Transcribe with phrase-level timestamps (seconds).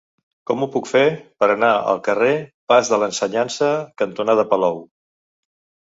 [0.51, 1.01] Com ho puc fer
[1.43, 2.31] per anar al carrer
[2.73, 3.71] Pas de l'Ensenyança
[4.03, 4.85] cantonada Palou?